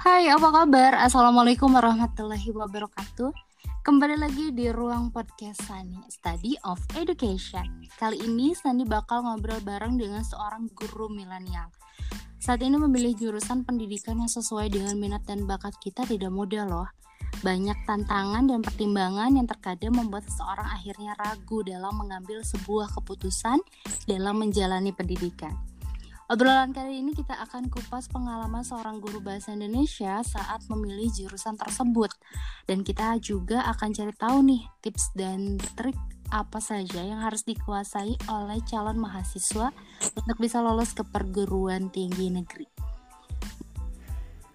Hai, 0.00 0.32
apa 0.32 0.48
kabar? 0.48 0.96
Assalamualaikum 0.96 1.76
warahmatullahi 1.76 2.48
wabarakatuh. 2.56 3.36
Kembali 3.84 4.16
lagi 4.16 4.48
di 4.48 4.72
ruang 4.72 5.12
podcast 5.12 5.60
Sani, 5.68 6.00
Study 6.08 6.56
of 6.64 6.80
Education. 6.96 7.84
Kali 8.00 8.16
ini 8.24 8.56
Sani 8.56 8.88
bakal 8.88 9.28
ngobrol 9.28 9.60
bareng 9.60 10.00
dengan 10.00 10.24
seorang 10.24 10.72
guru 10.72 11.12
milenial. 11.12 11.68
Saat 12.40 12.64
ini 12.64 12.80
memilih 12.80 13.12
jurusan 13.12 13.68
pendidikan 13.68 14.16
yang 14.24 14.32
sesuai 14.32 14.72
dengan 14.72 14.96
minat 14.96 15.20
dan 15.28 15.44
bakat 15.44 15.76
kita 15.84 16.08
tidak 16.08 16.32
mudah 16.32 16.64
loh. 16.64 16.88
Banyak 17.44 17.84
tantangan 17.84 18.48
dan 18.48 18.64
pertimbangan 18.64 19.36
yang 19.36 19.44
terkadang 19.44 20.00
membuat 20.00 20.24
seseorang 20.24 20.80
akhirnya 20.80 21.12
ragu 21.20 21.60
dalam 21.60 21.92
mengambil 21.92 22.40
sebuah 22.40 22.88
keputusan 22.96 23.60
dalam 24.08 24.48
menjalani 24.48 24.96
pendidikan. 24.96 25.69
Obrolan 26.30 26.70
kali 26.70 27.02
ini 27.02 27.10
kita 27.10 27.34
akan 27.42 27.66
kupas 27.74 28.06
pengalaman 28.06 28.62
seorang 28.62 29.02
guru 29.02 29.18
bahasa 29.18 29.50
Indonesia 29.50 30.22
saat 30.22 30.62
memilih 30.70 31.10
jurusan 31.10 31.58
tersebut. 31.58 32.14
Dan 32.70 32.86
kita 32.86 33.18
juga 33.18 33.66
akan 33.66 33.90
cari 33.90 34.14
tahu 34.14 34.38
nih 34.46 34.62
tips 34.78 35.10
dan 35.18 35.58
trik 35.74 35.98
apa 36.30 36.62
saja 36.62 37.02
yang 37.02 37.18
harus 37.18 37.42
dikuasai 37.42 38.14
oleh 38.30 38.62
calon 38.62 39.02
mahasiswa 39.02 39.74
untuk 40.14 40.38
bisa 40.38 40.62
lolos 40.62 40.94
ke 40.94 41.02
perguruan 41.02 41.90
tinggi 41.90 42.30
negeri. 42.30 42.79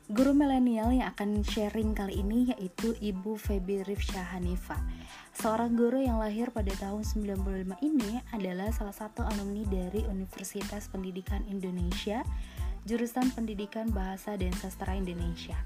Guru 0.06 0.38
milenial 0.38 0.94
yang 0.94 1.10
akan 1.18 1.42
sharing 1.42 1.98
kali 1.98 2.22
ini 2.22 2.54
yaitu 2.54 2.94
Ibu 2.94 3.42
Feby 3.42 3.82
Rifsya 3.90 4.22
Hanifa. 4.38 4.78
Seorang 5.34 5.74
guru 5.74 5.98
yang 5.98 6.22
lahir 6.22 6.54
pada 6.54 6.70
tahun 6.78 7.02
95 7.02 7.74
ini 7.82 8.22
adalah 8.30 8.70
salah 8.70 8.94
satu 8.94 9.26
alumni 9.26 9.66
dari 9.66 10.06
Universitas 10.06 10.94
Pendidikan 10.94 11.42
Indonesia, 11.50 12.22
jurusan 12.86 13.34
Pendidikan 13.34 13.90
Bahasa 13.90 14.38
dan 14.38 14.54
Sastra 14.54 14.94
Indonesia. 14.94 15.58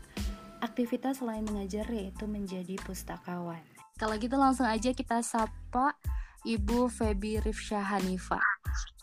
Aktivitas 0.63 1.19
selain 1.19 1.43
mengajar 1.43 1.83
yaitu 1.91 2.23
menjadi 2.23 2.79
pustakawan. 2.87 3.59
Kalau 3.99 4.15
gitu 4.15 4.39
langsung 4.39 4.71
aja 4.71 4.95
kita 4.95 5.19
sapa 5.19 5.99
Ibu 6.47 6.87
Feby 6.87 7.43
Rifsya 7.43 7.83
Hanifa. 7.83 8.39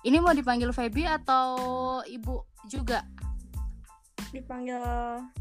Ini 0.01 0.17
mau 0.17 0.33
dipanggil 0.33 0.73
Feby 0.73 1.05
atau 1.05 1.45
Ibu 2.09 2.65
juga? 2.73 3.05
Dipanggil 4.35 4.83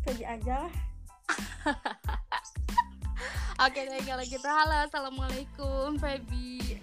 Feby 0.06 0.24
aja 0.24 0.70
Oke 3.66 3.88
deh 3.88 4.04
kalau 4.04 4.24
gitu 4.28 4.44
halo 4.44 4.84
assalamualaikum 4.84 5.96
Feby. 5.96 6.76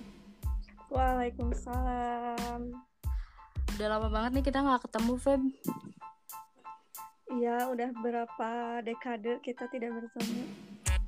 Waalaikumsalam. 0.89 2.61
Udah 3.77 3.87
lama 3.93 4.09
banget 4.09 4.41
nih 4.41 4.45
kita 4.45 4.65
nggak 4.65 4.89
ketemu 4.89 5.13
Feb. 5.21 5.43
Iya 7.33 7.69
udah 7.69 7.89
berapa 8.01 8.49
dekade 8.85 9.41
kita 9.45 9.69
tidak 9.69 10.01
bertemu. 10.01 10.43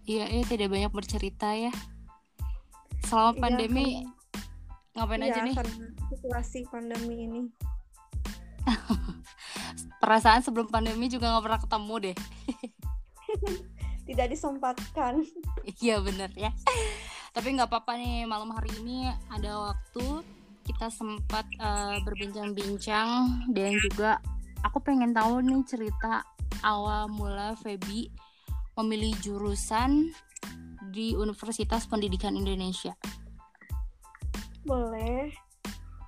Iya 0.04 0.24
iya 0.32 0.44
tidak 0.44 0.68
banyak 0.68 0.92
bercerita 0.92 1.52
ya. 1.56 1.72
Selama 3.08 3.32
iya, 3.32 3.40
pandemi 3.40 4.04
kan. 4.04 5.00
ngapain 5.00 5.24
iya, 5.24 5.32
aja 5.32 5.40
nih? 5.48 5.56
Situasi 6.12 6.60
pandemi 6.68 7.24
ini. 7.24 7.42
perasaan 9.98 10.44
sebelum 10.44 10.68
pandemi 10.68 11.08
juga 11.08 11.32
nggak 11.32 11.44
pernah 11.44 11.60
ketemu 11.60 11.94
deh. 12.00 12.16
Tidak 14.08 14.26
disempatkan. 14.28 15.24
Iya 15.80 16.00
bener 16.04 16.28
ya. 16.36 16.52
Tapi 17.32 17.56
nggak 17.56 17.72
apa-apa 17.72 17.96
nih 17.96 18.28
malam 18.28 18.52
hari 18.52 18.70
ini 18.84 19.08
ada 19.32 19.72
waktu 19.72 20.22
kita 20.64 20.88
sempat 20.92 21.44
uh, 21.60 22.00
berbincang-bincang 22.04 23.08
dan 23.52 23.72
juga 23.80 24.20
aku 24.64 24.80
pengen 24.80 25.12
tahu 25.12 25.44
nih 25.44 25.60
cerita 25.68 26.24
awal 26.64 27.08
mula 27.12 27.52
Feby 27.60 28.08
memilih 28.80 29.12
jurusan 29.20 30.12
di 30.94 31.12
Universitas 31.18 31.84
Pendidikan 31.90 32.38
Indonesia. 32.38 32.96
Boleh 34.64 35.43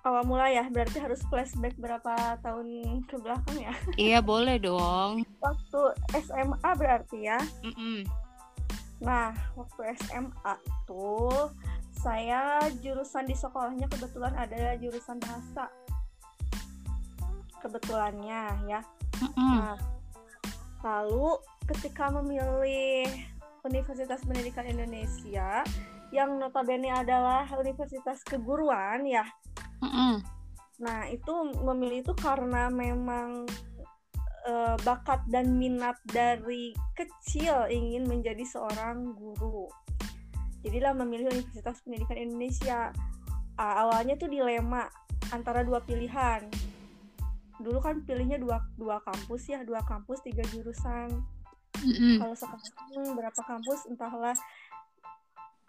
awal 0.07 0.23
mula 0.23 0.47
ya 0.47 0.63
berarti 0.71 1.03
harus 1.03 1.19
flashback 1.27 1.75
berapa 1.83 2.39
tahun 2.39 3.03
ke 3.11 3.19
belakang 3.19 3.59
ya? 3.59 3.75
Iya 3.99 4.19
boleh 4.23 4.63
dong. 4.63 5.27
Waktu 5.43 5.81
SMA 6.23 6.71
berarti 6.79 7.27
ya? 7.27 7.43
Mm 7.67 7.75
-mm. 7.75 7.99
nah 8.97 9.35
waktu 9.59 9.93
SMA 10.07 10.55
tuh 10.89 11.53
saya 11.91 12.65
jurusan 12.81 13.27
di 13.27 13.35
sekolahnya 13.35 13.91
kebetulan 13.91 14.33
ada 14.39 14.79
jurusan 14.79 15.19
bahasa. 15.19 15.67
Kebetulannya 17.59 18.43
ya. 18.71 18.81
Mm 19.19 19.31
-mm. 19.35 19.55
nah 19.59 19.75
lalu 20.87 21.35
ketika 21.67 22.15
memilih 22.15 23.11
Universitas 23.67 24.23
Pendidikan 24.23 24.71
Indonesia 24.71 25.67
yang 26.15 26.39
notabene 26.39 26.95
adalah 26.95 27.51
universitas 27.59 28.23
keguruan 28.23 29.03
ya 29.03 29.27
Mm-mm. 29.83 30.25
Nah 30.81 31.09
itu 31.09 31.35
memilih 31.65 32.05
itu 32.05 32.13
karena 32.17 32.69
memang 32.69 33.49
uh, 34.47 34.77
bakat 34.85 35.25
dan 35.29 35.57
minat 35.57 35.97
dari 36.09 36.77
kecil 36.95 37.69
ingin 37.73 38.05
menjadi 38.05 38.45
seorang 38.45 39.17
guru. 39.17 39.69
Jadilah 40.65 40.93
memilih 40.99 41.31
Universitas 41.31 41.81
Pendidikan 41.83 42.19
Indonesia. 42.19 42.91
Uh, 43.57 43.75
awalnya 43.89 44.21
tuh 44.21 44.29
dilema 44.29 44.85
antara 45.33 45.65
dua 45.65 45.81
pilihan. 45.81 46.45
Dulu 47.57 47.81
kan 47.81 48.05
pilihnya 48.05 48.37
dua 48.37 48.61
dua 48.77 49.01
kampus 49.01 49.49
ya, 49.49 49.65
dua 49.65 49.81
kampus 49.87 50.21
tiga 50.21 50.45
jurusan. 50.53 51.25
Mm-hmm. 51.77 52.21
Kalau 52.21 52.37
sekarang 52.37 53.17
berapa 53.17 53.41
kampus 53.49 53.89
entahlah. 53.89 54.37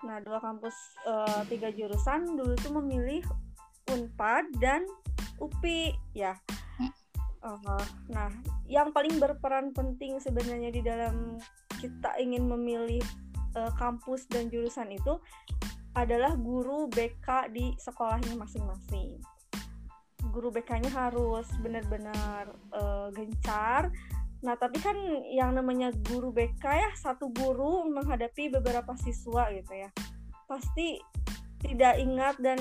Nah 0.04 0.20
dua 0.22 0.38
kampus 0.44 0.76
uh, 1.08 1.42
tiga 1.48 1.72
jurusan 1.72 2.38
dulu 2.38 2.54
tuh 2.60 2.74
memilih 2.84 3.24
Unpad 3.94 4.46
dan 4.60 4.84
UPI 5.38 5.94
ya. 6.18 6.36
Uh, 7.46 7.86
nah, 8.12 8.28
yang 8.68 8.92
paling 8.92 9.22
berperan 9.22 9.72
penting 9.72 10.20
sebenarnya 10.20 10.74
di 10.74 10.82
dalam 10.84 11.38
kita 11.78 12.18
ingin 12.18 12.50
memilih 12.50 13.00
uh, 13.56 13.72
kampus 13.78 14.26
dan 14.28 14.50
jurusan 14.50 14.90
itu 14.92 15.22
adalah 15.98 16.38
guru 16.38 16.90
BK 16.94 17.54
di 17.54 17.74
sekolahnya 17.78 18.38
masing-masing. 18.38 19.18
Guru 20.30 20.54
BK-nya 20.54 20.94
harus 20.94 21.50
benar-benar 21.64 22.54
uh, 22.76 23.10
gencar. 23.10 23.90
Nah, 24.46 24.54
tapi 24.54 24.78
kan 24.78 24.94
yang 25.34 25.58
namanya 25.58 25.90
guru 26.06 26.30
BK 26.30 26.62
ya 26.62 26.92
satu 26.94 27.34
guru 27.34 27.90
menghadapi 27.90 28.54
beberapa 28.54 28.94
siswa 29.02 29.50
gitu 29.50 29.74
ya. 29.74 29.90
Pasti 30.46 31.02
tidak 31.58 31.98
ingat 31.98 32.38
dan 32.38 32.60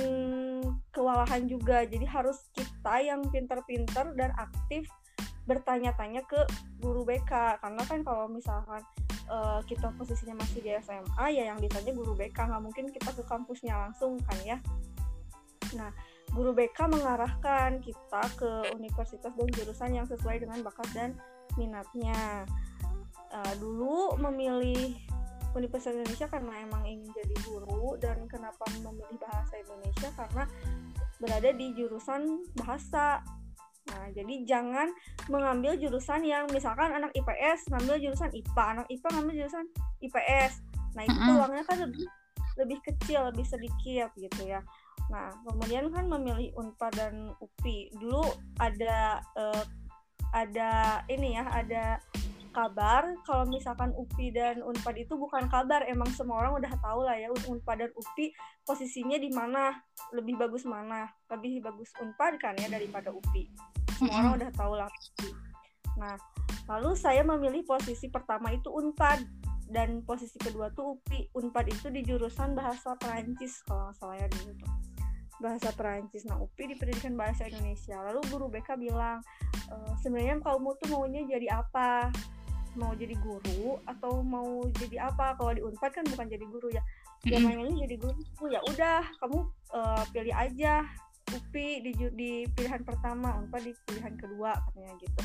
kewalahan 0.97 1.45
juga. 1.45 1.85
Jadi 1.85 2.09
harus 2.09 2.49
kita 2.57 3.05
yang 3.05 3.21
pinter-pinter 3.29 4.17
dan 4.17 4.33
aktif 4.41 4.89
bertanya-tanya 5.47 6.27
ke 6.27 6.43
guru 6.83 7.07
BK 7.07 7.63
karena 7.63 7.83
kan 7.87 8.03
kalau 8.03 8.27
misalkan 8.27 8.83
uh, 9.31 9.63
kita 9.63 9.95
posisinya 9.95 10.43
masih 10.43 10.59
di 10.59 10.75
SMA 10.83 11.27
ya 11.31 11.55
yang 11.55 11.59
ditanya 11.63 11.95
guru 11.95 12.19
BK 12.19 12.35
nggak 12.35 12.63
mungkin 12.67 12.91
kita 12.91 13.15
ke 13.15 13.23
kampusnya 13.23 13.79
langsung 13.79 14.19
kan 14.27 14.39
ya. 14.43 14.59
Nah 15.79 15.95
guru 16.35 16.51
BK 16.51 16.91
mengarahkan 16.91 17.79
kita 17.79 18.23
ke 18.35 18.75
universitas 18.75 19.31
dan 19.39 19.49
jurusan 19.55 19.91
yang 19.95 20.07
sesuai 20.11 20.43
dengan 20.43 20.59
bakat 20.67 20.89
dan 20.97 21.11
minatnya. 21.55 22.43
Uh, 23.27 23.55
dulu 23.59 24.15
memilih 24.23 24.95
Universitas 25.57 25.97
Indonesia 25.97 26.29
karena 26.29 26.53
emang 26.63 26.85
ingin 26.85 27.09
jadi 27.17 27.37
guru 27.49 27.97
dan 27.97 28.29
kenapa 28.29 28.63
memilih 28.77 29.17
bahasa 29.17 29.57
Indonesia? 29.57 30.13
Karena 30.13 30.45
berada 31.23 31.51
di 31.53 31.73
jurusan 31.77 32.45
bahasa. 32.57 33.23
Nah, 33.87 34.11
jadi 34.11 34.43
jangan 34.43 34.91
mengambil 35.31 35.79
jurusan 35.79 36.27
yang 36.27 36.51
misalkan 36.51 36.91
anak 36.91 37.15
IPS 37.15 37.71
ngambil 37.71 37.97
jurusan 38.03 38.31
IPA, 38.35 38.65
anak 38.77 38.87
IPA 38.91 39.09
ngambil 39.15 39.35
jurusan 39.45 39.65
IPS. 40.03 40.53
Nah, 40.99 41.03
itu 41.07 41.19
peluangnya 41.23 41.65
kan 41.65 41.79
lebih 41.87 42.07
lebih 42.57 42.79
kecil, 42.83 43.31
lebih 43.31 43.47
sedikit 43.47 44.11
gitu 44.17 44.43
ya. 44.49 44.65
Nah, 45.07 45.31
kemudian 45.47 45.87
kan 45.93 46.11
memilih 46.11 46.51
Unpad 46.59 46.93
dan 46.99 47.15
UPI. 47.39 47.95
Dulu 47.95 48.27
ada 48.59 49.23
uh, 49.39 49.65
ada 50.35 51.01
ini 51.07 51.39
ya, 51.39 51.47
ada 51.47 52.03
kabar 52.57 53.05
kalau 53.29 53.45
misalkan 53.45 53.93
UPI 53.93 54.33
dan 54.33 54.65
Unpad 54.65 54.97
itu 54.97 55.13
bukan 55.13 55.45
kabar 55.53 55.85
emang 55.85 56.09
semua 56.17 56.41
orang 56.41 56.57
udah 56.57 56.73
tahu 56.81 57.05
lah 57.05 57.13
ya 57.13 57.29
Unpad 57.29 57.77
dan 57.85 57.91
UPI 57.93 58.33
posisinya 58.65 59.21
di 59.21 59.29
mana 59.29 59.77
lebih 60.17 60.41
bagus 60.41 60.65
mana 60.65 61.05
lebih 61.29 61.61
bagus 61.61 61.93
Unpad 62.01 62.41
kan 62.41 62.57
ya 62.57 62.73
daripada 62.73 63.13
UPI. 63.13 63.53
Semua 64.01 64.25
orang 64.25 64.33
udah 64.41 64.51
tahu 64.57 64.73
lah. 64.73 64.89
Nah 66.01 66.17
lalu 66.65 66.97
saya 66.97 67.21
memilih 67.21 67.61
posisi 67.69 68.09
pertama 68.09 68.49
itu 68.57 68.73
Unpad 68.73 69.21
dan 69.69 70.01
posisi 70.01 70.41
kedua 70.41 70.73
tuh 70.73 70.97
UPI. 70.97 71.37
Unpad 71.37 71.69
itu 71.69 71.93
di 71.93 72.01
jurusan 72.09 72.57
bahasa 72.57 72.97
Perancis 72.97 73.61
kalau 73.69 73.93
nggak 73.93 73.97
salah 74.01 74.17
ya 74.17 74.27
dulu 74.33 74.53
tuh. 74.57 74.73
Bahasa 75.45 75.69
Perancis. 75.77 76.25
Nah 76.25 76.41
UPI 76.41 76.73
di 76.73 76.75
pendidikan 76.81 77.21
bahasa 77.21 77.45
Indonesia. 77.45 78.01
Lalu 78.01 78.25
guru 78.33 78.49
BK 78.49 78.81
bilang 78.81 79.21
e, 79.69 79.75
sebenarnya 80.01 80.41
kamu 80.41 80.73
tuh 80.81 80.89
maunya 80.89 81.21
jadi 81.29 81.61
apa 81.61 82.09
mau 82.77 82.93
jadi 82.93 83.17
guru 83.19 83.81
atau 83.89 84.21
mau 84.21 84.65
jadi 84.77 85.09
apa? 85.09 85.35
Kalau 85.37 85.53
di 85.57 85.63
unpad 85.65 85.91
kan 85.91 86.05
bukan 86.07 86.27
jadi 86.29 86.47
guru 86.47 86.69
ya. 86.71 86.83
Dia 87.25 87.41
pengennya 87.41 87.89
jadi 87.89 87.97
guru. 87.99 88.21
Ya 88.53 88.61
udah 88.63 89.03
kamu 89.21 89.39
uh, 89.75 90.05
pilih 90.13 90.37
aja. 90.37 90.85
UPI 91.27 91.83
di, 91.83 91.91
di 92.15 92.31
pilihan 92.55 92.87
pertama 92.87 93.35
unpad 93.43 93.67
di 93.67 93.75
pilihan 93.83 94.15
kedua 94.15 94.55
katanya 94.55 94.95
gitu. 95.03 95.23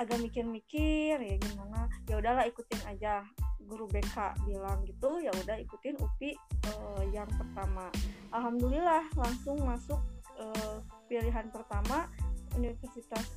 Agak 0.00 0.16
mikir-mikir 0.24 1.20
ya 1.20 1.36
gimana? 1.36 1.92
Ya 2.08 2.16
udahlah 2.16 2.48
ikutin 2.48 2.80
aja. 2.88 3.20
Guru 3.68 3.84
BK 3.92 4.48
bilang 4.48 4.80
gitu 4.88 5.20
ya 5.20 5.28
udah 5.44 5.60
ikutin 5.60 6.00
UPI 6.00 6.32
uh, 6.72 7.04
yang 7.12 7.28
pertama. 7.36 7.92
Alhamdulillah 8.32 9.04
langsung 9.12 9.60
masuk 9.60 10.00
uh, 10.40 10.80
pilihan 11.04 11.52
pertama 11.52 12.08
Universitas 12.56 13.28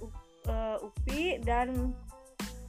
uh, 0.47 0.79
UPI 0.79 1.43
dan 1.43 1.91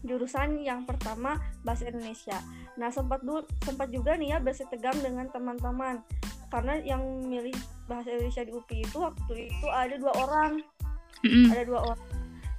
jurusan 0.03 0.59
yang 0.63 0.83
pertama 0.83 1.39
bahasa 1.63 1.87
Indonesia. 1.87 2.39
Nah 2.79 2.91
sempat 2.91 3.23
dulu 3.23 3.47
sempat 3.63 3.89
juga 3.95 4.19
nih 4.19 4.37
ya 4.37 4.39
bahasa 4.43 4.67
tegang 4.67 4.99
dengan 4.99 5.31
teman-teman 5.31 6.03
karena 6.51 6.75
yang 6.85 7.03
milih 7.25 7.55
bahasa 7.89 8.13
Indonesia 8.13 8.45
di 8.45 8.53
UPI 8.53 8.79
itu 8.85 8.99
waktu 9.01 9.35
itu 9.49 9.67
ada 9.73 9.95
dua 9.97 10.13
orang, 10.21 10.53
mm-hmm. 11.25 11.47
ada 11.55 11.63
dua 11.65 11.81
orang. 11.81 12.03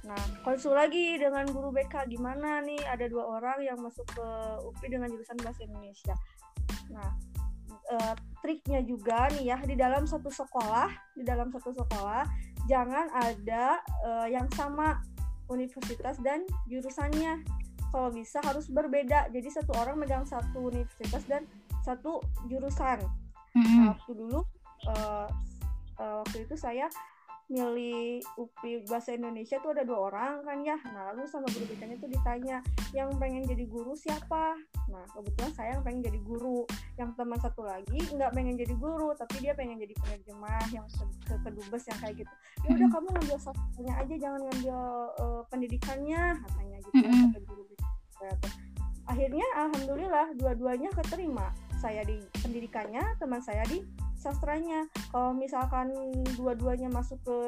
Nah 0.04 0.20
konsul 0.42 0.74
lagi 0.74 1.20
dengan 1.20 1.46
guru 1.48 1.70
BK 1.70 2.10
gimana 2.10 2.60
nih 2.64 2.80
ada 2.84 3.06
dua 3.06 3.38
orang 3.38 3.62
yang 3.62 3.78
masuk 3.78 4.04
ke 4.10 4.26
UPI 4.66 4.98
dengan 4.98 5.08
jurusan 5.12 5.38
bahasa 5.38 5.60
Indonesia. 5.62 6.14
Nah 6.90 7.10
uh, 7.92 8.14
triknya 8.40 8.80
juga 8.84 9.28
nih 9.36 9.52
ya 9.52 9.58
di 9.62 9.76
dalam 9.76 10.08
satu 10.08 10.32
sekolah 10.32 10.88
di 11.16 11.24
dalam 11.24 11.52
satu 11.52 11.72
sekolah 11.72 12.24
jangan 12.64 13.12
ada 13.12 13.80
uh, 14.04 14.26
yang 14.28 14.48
sama 14.56 15.00
universitas 15.50 16.16
dan 16.20 16.44
jurusannya. 16.68 17.44
Kalau 17.94 18.10
bisa 18.10 18.42
harus 18.42 18.66
berbeda. 18.66 19.30
Jadi 19.30 19.48
satu 19.54 19.70
orang 19.78 20.02
megang 20.02 20.26
satu 20.26 20.66
universitas 20.66 21.22
dan 21.30 21.46
satu 21.86 22.24
jurusan. 22.50 23.00
Mm-hmm. 23.54 23.86
nah, 23.86 23.94
waktu 23.94 24.12
dulu 24.18 24.40
uh, 24.90 25.30
uh, 26.02 26.14
waktu 26.26 26.42
itu 26.42 26.58
saya 26.58 26.90
milih 27.48 28.24
UPI 28.40 28.88
bahasa 28.88 29.12
Indonesia 29.12 29.60
tuh 29.60 29.76
ada 29.76 29.84
dua 29.84 30.08
orang 30.10 30.44
kan 30.44 30.58
ya. 30.64 30.80
Nah 30.90 31.12
lalu 31.12 31.28
sama 31.28 31.44
guru 31.52 31.68
BK-nya 31.68 31.96
tuh 32.00 32.08
ditanya 32.08 32.64
yang 32.96 33.12
pengen 33.20 33.44
jadi 33.44 33.64
guru 33.68 33.92
siapa? 33.92 34.56
Nah 34.88 35.04
kebetulan 35.12 35.52
saya 35.52 35.68
yang 35.76 35.84
pengen 35.84 36.02
jadi 36.08 36.20
guru. 36.24 36.64
Yang 36.96 37.10
teman 37.20 37.38
satu 37.40 37.62
lagi 37.64 38.00
nggak 38.00 38.30
pengen 38.32 38.54
jadi 38.56 38.74
guru 38.76 39.12
tapi 39.12 39.36
dia 39.44 39.52
pengen 39.52 39.76
jadi 39.76 39.94
penerjemah 39.98 40.64
yang 40.72 40.86
ke, 40.88 41.04
ke 41.28 41.34
kedubes 41.44 41.84
yang 41.88 41.98
kayak 42.00 42.14
gitu. 42.24 42.34
Ya 42.64 42.68
udah 42.80 42.88
kamu 42.88 43.08
ngambil 43.12 43.38
satunya 43.40 43.94
aja 43.96 44.14
jangan 44.16 44.40
ngambil 44.48 44.78
uh, 45.20 45.42
pendidikannya 45.52 46.22
katanya 46.40 46.76
gitu 46.80 46.96
ya 47.04 47.12
kata 47.12 47.38
guru 47.44 47.62
BK 47.68 47.82
akhirnya 49.04 49.46
alhamdulillah 49.56 50.32
dua-duanya 50.36 50.90
keterima. 50.96 51.52
Saya 51.76 52.00
di 52.08 52.16
pendidikannya 52.40 53.20
teman 53.20 53.44
saya 53.44 53.60
di 53.68 53.84
sastranya. 54.24 54.88
Kalau 55.12 55.36
misalkan 55.36 55.92
dua-duanya 56.40 56.88
masuk 56.88 57.20
ke 57.20 57.38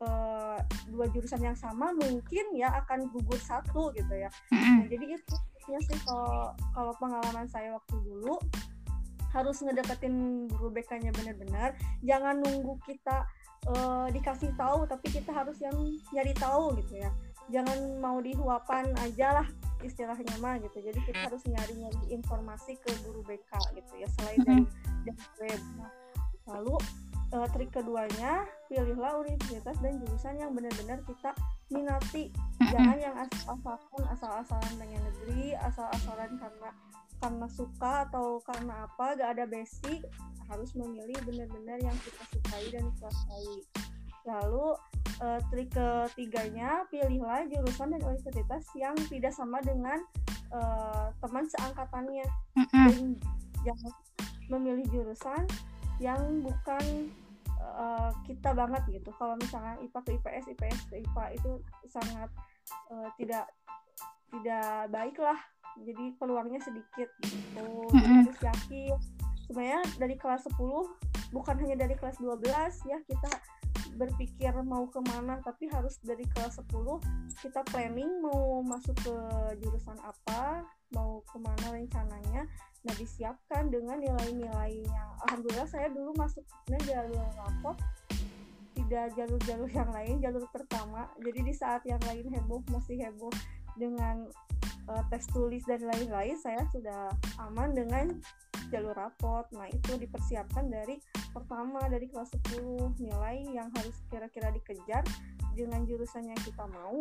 uh, 0.00 0.56
dua 0.88 1.06
jurusan 1.12 1.44
yang 1.44 1.58
sama 1.58 1.92
mungkin 1.92 2.56
ya 2.56 2.72
akan 2.84 3.12
gugur 3.12 3.36
satu 3.36 3.92
gitu 3.92 4.14
ya. 4.16 4.32
Nah, 4.48 4.88
jadi 4.88 5.20
itu 5.20 5.34
ya 5.68 5.78
sih 5.84 6.00
kalau 6.08 6.56
kalau 6.72 6.92
pengalaman 6.96 7.44
saya 7.44 7.76
waktu 7.76 8.00
dulu 8.00 8.40
harus 9.28 9.60
ngedeketin 9.60 10.48
guru 10.48 10.72
BK-nya 10.72 11.12
benar-benar. 11.12 11.76
Jangan 12.00 12.40
nunggu 12.40 12.80
kita 12.88 13.28
uh, 13.68 14.08
dikasih 14.08 14.56
tahu 14.56 14.88
tapi 14.88 15.12
kita 15.12 15.28
harus 15.36 15.60
yang 15.60 15.76
nyari 16.16 16.32
tahu 16.32 16.72
gitu 16.80 17.04
ya. 17.04 17.12
Jangan 17.52 18.00
mau 18.00 18.20
dihuapan 18.24 18.96
aja 19.04 19.44
lah 19.44 19.48
istilahnya 19.84 20.34
mah 20.42 20.58
gitu. 20.62 20.78
Jadi 20.80 21.00
kita 21.06 21.30
harus 21.30 21.42
nyari 21.46 21.74
nyari 21.78 22.02
informasi 22.10 22.78
ke 22.78 22.90
guru 23.06 23.22
BK 23.26 23.50
gitu 23.76 23.92
ya 23.98 24.08
selain 24.18 24.40
dari 24.44 24.64
dari 25.06 25.26
web. 25.42 25.62
Nah, 25.78 25.92
lalu 26.48 26.74
uh, 27.36 27.46
trik 27.52 27.70
keduanya 27.72 28.48
pilihlah 28.72 29.20
universitas 29.20 29.76
dan 29.80 30.00
jurusan 30.00 30.34
yang 30.40 30.50
benar-benar 30.56 30.98
kita 31.04 31.30
minati. 31.68 32.32
Jangan 32.68 32.98
yang 32.98 33.16
asal-asalan 33.16 34.06
asal-asalan 34.12 34.72
pengen 34.80 35.02
negeri 35.04 35.56
asal-asalan 35.56 36.30
karena 36.40 36.70
karena 37.18 37.46
suka 37.50 38.06
atau 38.06 38.38
karena 38.46 38.86
apa 38.86 39.18
gak 39.18 39.30
ada 39.34 39.44
basic 39.50 40.06
harus 40.48 40.70
memilih 40.78 41.18
benar-benar 41.26 41.78
yang 41.82 41.96
kita 42.06 42.22
sukai 42.30 42.64
dan 42.70 42.86
kuasai 43.02 43.52
lalu 44.24 44.76
uh, 45.20 45.40
trik 45.50 45.70
ketiganya 45.72 46.86
pilihlah 46.88 47.46
jurusan 47.50 47.94
dan 47.94 48.02
universitas 48.04 48.64
yang 48.74 48.94
tidak 49.08 49.32
sama 49.34 49.58
dengan 49.62 49.98
uh, 50.54 51.10
teman 51.22 51.44
seangkatannya. 51.46 52.26
Dan 52.70 53.18
jangan 53.62 53.92
memilih 54.48 54.86
jurusan 54.88 55.44
yang 55.98 56.40
bukan 56.40 57.12
uh, 57.60 58.10
kita 58.24 58.54
banget 58.54 58.82
gitu. 58.90 59.10
Kalau 59.18 59.34
misalnya 59.36 59.76
IPA 59.82 60.00
ke 60.02 60.10
IPS 60.18 60.44
IPS 60.56 60.80
ke 60.88 60.94
IPA 61.04 61.24
itu 61.36 61.50
sangat 61.90 62.30
uh, 62.90 63.08
tidak 63.18 63.50
tidak 64.28 64.92
baik 64.92 65.16
lah 65.16 65.40
jadi 65.82 66.04
peluangnya 66.18 66.60
sedikit 66.62 67.08
gitu. 67.22 67.68
Harus 67.94 68.38
yakin 68.42 68.98
sebenarnya 69.48 69.80
dari 69.96 70.16
kelas 70.20 70.44
10 70.44 71.32
bukan 71.32 71.56
hanya 71.60 71.76
dari 71.88 71.96
kelas 71.96 72.20
12 72.20 72.44
ya 72.88 72.98
kita 73.08 73.30
berpikir 73.98 74.54
mau 74.62 74.86
ke 74.86 75.02
mana 75.02 75.42
tapi 75.42 75.66
harus 75.74 75.98
dari 76.06 76.22
kelas 76.30 76.62
10 76.62 76.70
kita 77.42 77.66
planning 77.66 78.22
mau 78.22 78.62
masuk 78.62 78.94
ke 79.02 79.16
jurusan 79.58 79.98
apa 80.00 80.62
mau 80.94 81.20
ke 81.26 81.36
mana 81.42 81.74
rencananya. 81.74 82.46
Nah 82.86 82.94
disiapkan 82.94 83.68
dengan 83.68 83.98
nilai-nilainya 83.98 85.02
alhamdulillah 85.26 85.66
saya 85.66 85.90
dulu 85.90 86.14
masuknya 86.14 86.78
jalur 86.86 87.26
rapot 87.34 87.76
tidak 88.78 89.12
jalur-jalur 89.18 89.70
yang 89.74 89.90
lain 89.90 90.14
jalur 90.22 90.46
pertama. 90.54 91.10
Jadi 91.18 91.40
di 91.42 91.54
saat 91.54 91.82
yang 91.84 92.00
lain 92.06 92.30
heboh 92.30 92.62
masih 92.70 93.02
heboh 93.02 93.34
dengan 93.74 94.30
uh, 94.88 95.04
tes 95.12 95.24
tulis 95.30 95.62
dan 95.68 95.84
lain-lain 95.84 96.36
saya 96.40 96.64
sudah 96.72 97.12
aman 97.48 97.76
dengan 97.76 98.10
jalur 98.72 98.96
rapot. 98.96 99.44
Nah 99.54 99.68
itu 99.68 99.96
dipersiapkan 99.96 100.68
dari 100.68 101.00
pertama 101.32 101.80
dari 101.88 102.08
kelas 102.08 102.32
10 102.52 103.00
nilai 103.00 103.44
yang 103.52 103.68
harus 103.76 103.96
kira-kira 104.08 104.52
dikejar 104.52 105.04
dengan 105.56 105.84
jurusan 105.84 106.28
yang 106.28 106.40
kita 106.44 106.64
mau. 106.68 107.00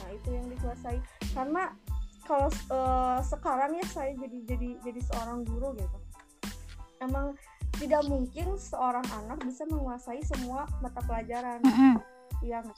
Nah 0.00 0.08
itu 0.12 0.28
yang 0.32 0.46
dikuasai. 0.48 0.98
Karena 1.32 1.72
kalau 2.24 2.48
uh, 2.70 3.18
sekarang 3.24 3.76
ya 3.76 3.86
saya 3.90 4.12
jadi 4.14 4.38
jadi 4.46 4.68
jadi 4.84 5.00
seorang 5.12 5.44
guru 5.48 5.74
gitu. 5.76 5.98
Emang 7.02 7.34
tidak 7.80 8.06
mungkin 8.06 8.54
seorang 8.60 9.02
anak 9.24 9.42
bisa 9.42 9.66
menguasai 9.66 10.22
semua 10.22 10.68
mata 10.78 11.00
pelajaran. 11.02 11.60
Yang 12.44 12.72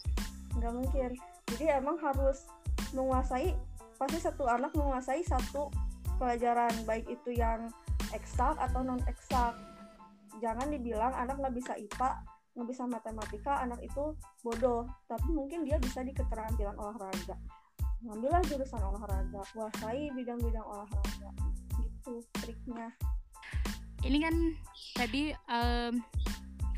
nggak 0.56 0.73
mungkin. 0.73 1.11
Jadi 1.54 1.64
emang 1.70 2.00
harus 2.00 2.49
menguasai 2.94 3.52
pasti 3.96 4.18
satu 4.18 4.44
anak 4.50 4.74
menguasai 4.74 5.22
satu 5.22 5.70
pelajaran 6.18 6.72
baik 6.86 7.06
itu 7.10 7.34
yang 7.34 7.70
eksak 8.14 8.54
atau 8.58 8.82
non 8.82 9.02
eksak 9.06 9.54
jangan 10.38 10.66
dibilang 10.70 11.14
anak 11.14 11.38
nggak 11.38 11.54
bisa 11.54 11.74
IPA 11.78 12.22
nggak 12.54 12.68
bisa 12.70 12.86
matematika 12.86 13.52
anak 13.66 13.82
itu 13.82 14.14
bodoh. 14.46 14.86
Tapi 15.10 15.28
mungkin 15.34 15.66
dia 15.66 15.76
bisa 15.82 16.06
di 16.06 16.14
keterampilan 16.14 16.78
olahraga. 16.78 17.34
Ngambillah 18.06 18.42
jurusan 18.46 18.78
olahraga 18.78 19.42
kuasai 19.50 20.14
bidang-bidang 20.14 20.62
olahraga. 20.62 21.30
Gitu 21.82 22.22
triknya. 22.38 22.94
Ini 24.06 24.18
kan 24.22 24.34
tadi 24.94 25.34
um, 25.50 25.98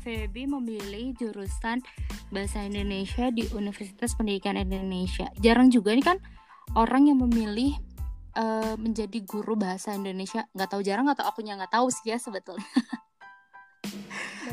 Feby 0.01 0.47
memilih 0.49 1.13
jurusan 1.19 1.83
bahasa 2.31 2.63
Indonesia 2.63 3.29
di 3.29 3.45
Universitas 3.53 4.17
Pendidikan 4.17 4.57
Indonesia. 4.57 5.29
Jarang 5.43 5.69
juga 5.69 5.93
ini 5.93 6.01
kan 6.01 6.17
orang 6.77 7.09
yang 7.09 7.17
memilih 7.25 7.73
uh, 8.37 8.77
menjadi 8.77 9.25
guru 9.25 9.57
bahasa 9.57 9.97
Indonesia. 9.97 10.45
Nggak 10.53 10.69
tahu 10.77 10.81
jarang 10.85 11.09
atau 11.09 11.25
akunya 11.25 11.57
nggak 11.57 11.73
tahu 11.73 11.89
sih 11.89 12.13
ya 12.13 12.21
sebetulnya. 12.21 12.69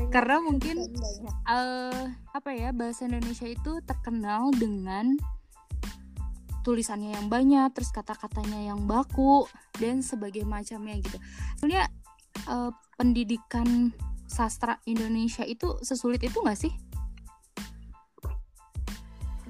Karena 0.09 0.41
mungkin 0.43 0.91
uh, 1.47 2.05
apa 2.33 2.51
ya 2.57 2.73
bahasa 2.73 3.07
Indonesia 3.07 3.47
itu 3.47 3.79
terkenal 3.85 4.51
dengan 4.57 5.15
tulisannya 6.65 7.13
yang 7.13 7.29
banyak, 7.29 7.69
terus 7.77 7.93
kata-katanya 7.93 8.73
yang 8.73 8.89
baku 8.89 9.45
dan 9.77 10.01
sebagai 10.01 10.49
macamnya 10.49 10.97
gitu. 10.97 11.21
Sebenarnya 11.61 11.93
uh, 12.49 12.73
pendidikan 12.97 13.93
sastra 14.25 14.81
Indonesia 14.89 15.45
itu 15.45 15.77
sesulit 15.85 16.25
itu 16.25 16.41
nggak 16.41 16.59
sih? 16.59 16.73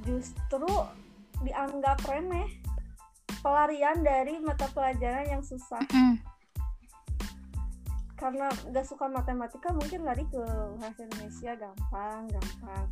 Justru 0.04 0.69
dianggap 1.40 2.02
remeh, 2.09 2.63
pelarian 3.45 4.01
dari 4.01 4.41
mata 4.41 4.65
pelajaran 4.73 5.29
yang 5.29 5.45
susah. 5.45 5.85
Mm. 5.93 6.17
Karena 8.17 8.49
nggak 8.73 8.87
suka 8.89 9.05
matematika 9.13 9.69
mungkin 9.77 10.09
lari 10.09 10.25
ke 10.33 10.41
bahasa 10.81 11.05
Indonesia 11.05 11.53
gampang, 11.53 12.25
gampang. 12.33 12.85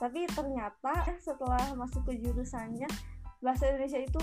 Tapi 0.00 0.24
ternyata 0.32 1.04
eh, 1.12 1.20
setelah 1.20 1.76
masuk 1.76 2.08
ke 2.08 2.16
jurusannya 2.16 2.88
bahasa 3.44 3.68
Indonesia 3.68 4.00
itu 4.00 4.22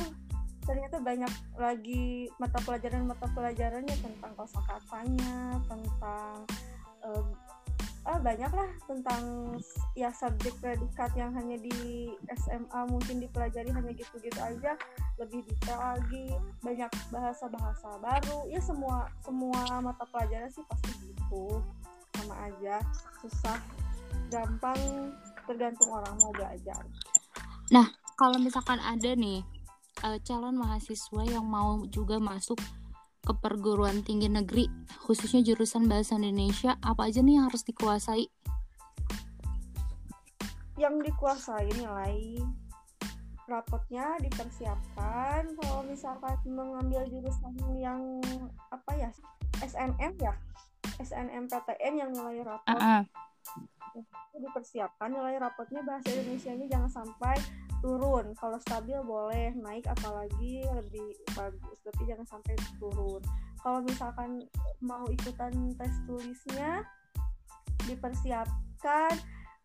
ternyata 0.65 0.99
banyak 0.99 1.31
lagi 1.55 2.27
mata 2.41 2.59
pelajaran 2.65 3.07
mata 3.07 3.29
pelajarannya 3.31 3.95
tentang 4.03 4.33
kosakatanya 4.35 5.63
tentang 5.63 6.43
uh, 7.07 7.23
ah 8.07 8.19
banyak 8.23 8.47
lah 8.47 8.69
tentang 8.87 9.23
ya 9.99 10.07
subjek 10.15 10.55
predikat 10.63 11.11
yang 11.19 11.35
hanya 11.35 11.59
di 11.59 12.07
SMA 12.39 12.79
mungkin 12.87 13.19
dipelajari 13.19 13.67
hanya 13.67 13.91
gitu-gitu 13.91 14.39
aja. 14.39 14.79
Lebih 15.19 15.43
detail 15.43 15.99
lagi 15.99 16.31
banyak 16.63 16.87
bahasa-bahasa 17.11 17.99
baru. 17.99 18.47
Ya 18.47 18.63
semua 18.63 19.11
semua 19.19 19.59
mata 19.83 20.07
pelajaran 20.07 20.47
sih 20.47 20.63
pasti 20.71 20.91
gitu. 21.03 21.59
Sama 22.15 22.35
aja 22.47 22.79
susah 23.19 23.59
gampang 24.31 25.11
tergantung 25.43 25.91
orang 25.91 26.15
mau 26.23 26.31
belajar. 26.31 26.81
Nah 27.75 27.91
kalau 28.15 28.39
misalkan 28.39 28.79
ada 28.79 29.11
nih 29.19 29.43
uh, 30.07 30.17
calon 30.23 30.55
mahasiswa 30.55 31.21
yang 31.27 31.43
mau 31.43 31.83
juga 31.91 32.23
masuk 32.23 32.57
ke 33.27 33.35
perguruan 33.35 34.07
tinggi 34.07 34.31
negeri, 34.31 34.71
khususnya 35.03 35.43
jurusan 35.43 35.91
bahasa 35.91 36.15
Indonesia, 36.15 36.79
apa 36.79 37.11
aja 37.11 37.19
nih 37.19 37.35
yang 37.35 37.51
harus 37.51 37.67
dikuasai? 37.67 38.31
Yang 40.79 41.11
dikuasai 41.11 41.67
nilai 41.75 42.39
rapotnya 43.47 44.15
dipersiapkan 44.23 45.55
kalau 45.59 45.83
misalkan 45.83 46.35
mengambil 46.47 47.03
jurusan 47.07 47.55
yang 47.79 47.99
apa 48.71 48.91
ya 48.95 49.09
SNM 49.63 50.19
ya 50.19 50.35
SNMPTN 50.99 51.93
yang 51.95 52.11
nilai 52.11 52.43
rapot 52.43 52.75
uh 52.75 53.03
-uh. 53.03 53.03
Dipersiapkan. 54.37 55.09
Nilai 55.13 55.39
rapotnya 55.41 55.81
bahasa 55.85 56.09
Indonesia 56.13 56.51
ini 56.53 56.65
jangan 56.69 56.91
sampai 56.91 57.35
turun. 57.81 58.33
Kalau 58.37 58.57
stabil 58.61 58.97
boleh 59.05 59.53
naik 59.57 59.85
apalagi 59.87 60.65
lebih 60.65 61.17
bagus. 61.37 61.77
Tapi 61.85 62.01
jangan 62.05 62.27
sampai 62.27 62.53
turun. 62.81 63.21
Kalau 63.61 63.79
misalkan 63.83 64.45
mau 64.81 65.05
ikutan 65.09 65.73
tes 65.77 65.93
tulisnya 66.05 66.85
dipersiapkan 67.85 69.13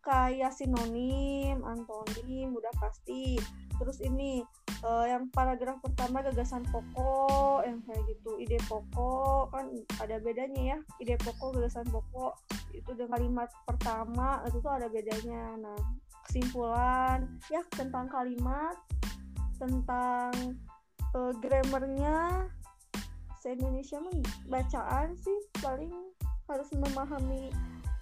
kayak 0.03 0.51
sinonim, 0.51 1.63
antonim 1.63 2.51
udah 2.51 2.73
pasti. 2.77 3.39
Terus 3.79 4.03
ini 4.03 4.43
uh, 4.83 5.05
yang 5.07 5.31
paragraf 5.31 5.79
pertama 5.79 6.21
gagasan 6.21 6.63
pokok 6.69 7.63
yang 7.65 7.79
kayak 7.87 8.03
gitu, 8.11 8.37
ide 8.37 8.59
pokok 8.67 9.49
kan 9.55 9.65
ada 10.03 10.19
bedanya 10.19 10.75
ya. 10.75 10.77
Ide 10.99 11.15
pokok, 11.23 11.57
gagasan 11.57 11.87
pokok 11.89 12.35
itu 12.75 12.91
dengan 12.93 13.17
kalimat 13.17 13.49
pertama 13.65 14.43
itu 14.45 14.59
tuh 14.59 14.73
ada 14.75 14.87
bedanya. 14.91 15.57
Nah, 15.57 15.79
kesimpulan 16.27 17.27
ya 17.51 17.61
tentang 17.75 18.07
kalimat 18.07 18.75
tentang 19.59 20.33
uh, 21.13 21.31
grammarnya 21.39 22.49
se 23.39 23.53
Indonesia 23.53 23.99
bacaan 24.47 25.19
sih 25.19 25.39
paling 25.59 25.91
harus 26.47 26.69
memahami 26.73 27.51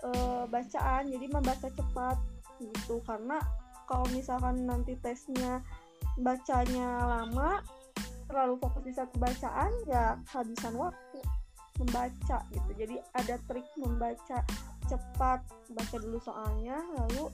uh, 0.06 0.46
bacaan 0.46 1.10
jadi 1.10 1.26
membaca 1.30 1.68
cepat 1.70 2.18
gitu 2.62 3.02
karena 3.10 3.42
kalau 3.90 4.06
misalkan 4.14 4.64
nanti 4.64 4.96
tesnya 5.02 5.66
bacanya 6.20 7.08
lama 7.08 7.64
terlalu 8.28 8.56
fokus 8.64 8.84
di 8.88 8.94
satu 8.96 9.16
bacaan 9.20 9.72
ya 9.88 10.16
kehabisan 10.32 10.74
waktu 10.80 11.20
membaca 11.80 12.38
gitu. 12.52 12.72
Jadi 12.78 12.96
ada 13.16 13.36
trik 13.50 13.68
membaca 13.76 14.44
cepat 14.88 15.40
baca 15.72 15.96
dulu 16.00 16.20
soalnya 16.20 16.80
lalu 17.00 17.32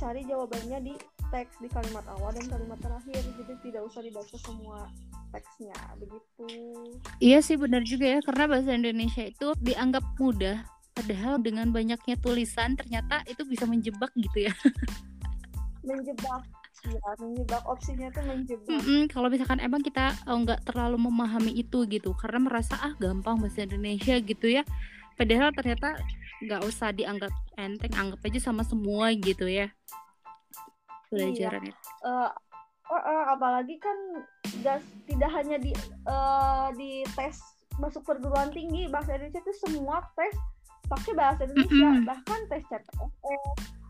cari 0.00 0.24
jawabannya 0.24 0.78
di 0.84 0.94
teks 1.32 1.60
di 1.60 1.68
kalimat 1.68 2.04
awal 2.16 2.32
dan 2.32 2.46
kalimat 2.48 2.78
terakhir 2.80 3.20
jadi 3.20 3.54
tidak 3.64 3.82
usah 3.88 4.00
dibaca 4.04 4.36
semua 4.40 4.88
teksnya 5.34 5.76
begitu. 5.98 6.48
Iya 7.18 7.38
sih 7.42 7.58
benar 7.58 7.82
juga 7.82 8.18
ya 8.18 8.20
karena 8.22 8.44
bahasa 8.46 8.70
Indonesia 8.72 9.24
itu 9.26 9.52
dianggap 9.58 10.04
mudah 10.16 10.62
padahal 10.94 11.42
dengan 11.42 11.74
banyaknya 11.74 12.14
tulisan 12.22 12.78
ternyata 12.78 13.26
itu 13.26 13.42
bisa 13.42 13.66
menjebak 13.66 14.14
gitu 14.14 14.46
ya. 14.46 14.54
Menjebak 15.84 16.46
ya 16.84 17.12
menjebak 17.16 17.62
opsinya 17.64 18.08
tuh 18.12 18.24
menjebak 18.26 18.68
mm 18.68 18.82
-hmm, 18.82 19.00
kalau 19.08 19.28
misalkan 19.30 19.62
emang 19.62 19.80
kita 19.80 20.12
oh, 20.28 20.36
nggak 20.42 20.60
oh, 20.60 20.64
terlalu 20.66 20.96
memahami 21.08 21.52
itu 21.54 21.86
gitu 21.88 22.12
karena 22.18 22.42
merasa 22.42 22.76
ah 22.82 22.92
gampang 22.98 23.40
bahasa 23.40 23.64
Indonesia 23.64 24.18
gitu 24.20 24.46
ya 24.50 24.62
padahal 25.14 25.54
ternyata 25.54 25.96
nggak 26.44 26.62
usah 26.66 26.90
dianggap 26.90 27.32
enteng 27.56 27.94
anggap 27.94 28.20
aja 28.26 28.40
sama 28.42 28.66
semua 28.66 29.14
gitu 29.14 29.46
ya 29.46 29.70
pelajaran 31.08 31.70
iya. 31.70 31.74
uh, 32.04 32.30
uh, 32.90 32.94
uh, 32.98 33.22
apalagi 33.32 33.78
kan 33.78 33.96
gas 34.60 34.82
tidak 35.06 35.30
hanya 35.30 35.56
di 35.62 35.72
uh, 36.10 36.68
di 36.74 37.06
tes 37.14 37.38
masuk 37.78 38.02
perguruan 38.06 38.50
tinggi 38.50 38.90
bahasa 38.90 39.14
Indonesia 39.16 39.40
itu 39.40 39.54
semua 39.66 40.02
tes 40.18 40.34
pakai 40.90 41.12
bahasa 41.16 41.48
Indonesia 41.48 41.88
mm 41.90 41.96
-hmm. 42.02 42.06
bahkan 42.06 42.40
tes 42.50 42.62
CPNS 42.66 43.12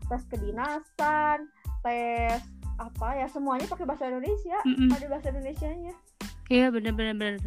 tes 0.05 0.23
kedinasan 0.29 1.39
tes 1.81 2.41
apa 2.75 3.07
ya 3.15 3.27
semuanya 3.31 3.65
pakai 3.67 3.85
bahasa 3.87 4.11
Indonesia 4.11 4.57
mm 4.67 4.75
-hmm. 4.75 4.89
ada 4.95 5.05
bahasa 5.07 5.27
Indonesia 5.31 5.69
nya 5.71 5.93
iya 6.51 6.67
benar-benar 6.69 7.39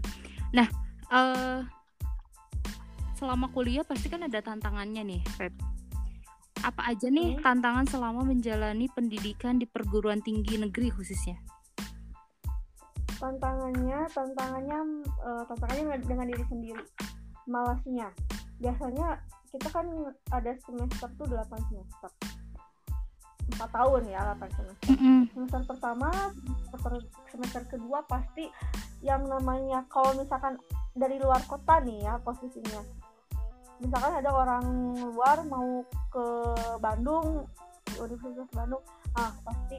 nah 0.52 0.68
uh, 1.12 1.60
selama 3.18 3.50
kuliah 3.50 3.82
pasti 3.82 4.06
kan 4.06 4.22
ada 4.22 4.38
tantangannya 4.38 5.02
nih 5.02 5.22
Feb. 5.34 5.50
Apa 6.62 6.94
aja 6.94 7.10
nih 7.10 7.34
hmm. 7.34 7.42
tantangan 7.42 7.86
selama 7.90 8.22
menjalani 8.22 8.86
pendidikan 8.94 9.58
di 9.58 9.66
perguruan 9.66 10.22
tinggi 10.22 10.54
negeri 10.54 10.94
khususnya? 10.94 11.34
Tantangannya 13.18 14.06
tantangannya 14.14 14.78
uh, 15.26 15.42
tantangannya 15.50 15.98
dengan 16.06 16.30
diri 16.30 16.44
sendiri. 16.46 16.82
Malasnya. 17.50 18.14
Biasanya 18.62 19.18
kita 19.50 19.66
kan 19.74 19.86
ada 20.30 20.54
semester 20.62 21.10
tuh 21.18 21.26
8 21.26 21.50
semester 21.70 22.10
4 23.56 23.64
tahun 23.72 24.02
ya 24.08 24.20
8 24.36 24.56
semester 24.56 24.88
mm 24.92 24.98
-hmm. 24.98 25.20
semester 25.32 25.60
pertama 25.64 26.10
semester, 26.68 26.92
semester 27.32 27.62
kedua 27.70 28.04
pasti 28.04 28.46
yang 29.00 29.24
namanya 29.24 29.86
kalau 29.88 30.12
misalkan 30.18 30.58
dari 30.92 31.16
luar 31.22 31.40
kota 31.46 31.80
nih 31.80 32.04
ya 32.04 32.18
posisinya 32.20 32.82
misalkan 33.78 34.12
ada 34.18 34.30
orang 34.34 34.66
luar 35.14 35.46
mau 35.46 35.86
ke 36.10 36.26
Bandung 36.82 37.46
Universitas 37.96 38.50
Bandung 38.50 38.82
ah 39.14 39.32
pasti 39.46 39.78